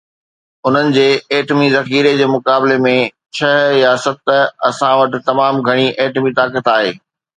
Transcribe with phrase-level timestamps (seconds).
[0.69, 1.03] انهن جي
[1.39, 2.93] ايٽمي ذخيري جي مقابلي ۾
[3.41, 4.33] ڇهه يا ست،
[4.71, 6.95] اسان وٽ تمام گهڻي ايٽمي طاقت آهي.